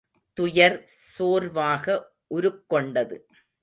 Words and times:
துயர் 0.33 0.83
சோர்வாக 0.85 2.13
உருக்கொண்டது. 2.35 3.17